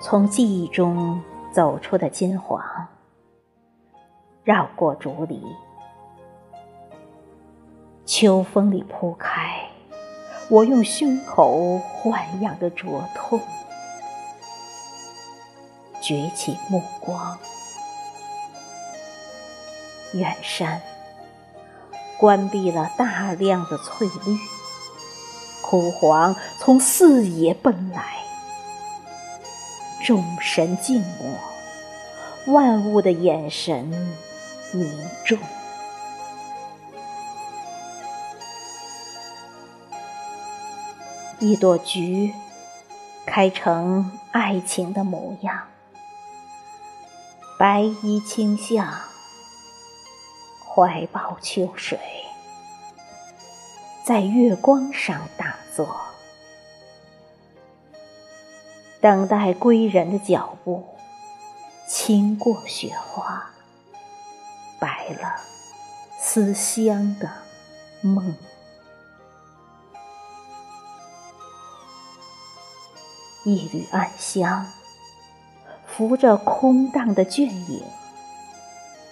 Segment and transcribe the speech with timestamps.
[0.00, 1.20] 从记忆中
[1.50, 2.62] 走出的金黄，
[4.44, 5.42] 绕过竹篱，
[8.04, 9.66] 秋风里铺开。
[10.50, 13.40] 我用胸口豢养的灼痛，
[16.04, 17.38] 举起目光，
[20.12, 20.82] 远山
[22.20, 24.38] 关闭了大量的翠绿，
[25.62, 28.18] 枯黄从四野奔来。
[30.04, 33.90] 众神静默，万物的眼神
[34.72, 35.38] 凝重。
[41.38, 42.34] 一朵菊
[43.24, 45.62] 开成爱情的模样，
[47.56, 48.92] 白衣倾向，
[50.66, 51.98] 怀抱秋水，
[54.04, 56.00] 在月光上打坐。
[59.00, 60.84] 等待归人的脚步，
[61.88, 63.50] 轻过雪花，
[64.80, 65.36] 白了
[66.18, 67.30] 思乡的
[68.00, 68.34] 梦。
[73.44, 74.66] 一缕暗香，
[75.96, 77.80] 扶着空荡的倦影，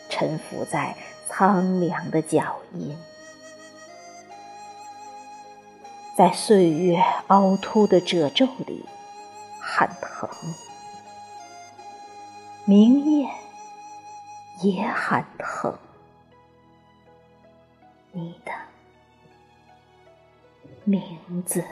[0.08, 0.96] 沉浮在
[1.28, 2.96] 苍凉的脚印，
[6.16, 8.84] 在岁月凹凸的褶皱里。
[9.60, 10.28] 喊疼，
[12.64, 13.28] 明夜
[14.60, 15.78] 也喊疼。
[18.10, 18.52] 你的
[20.84, 21.64] 名字。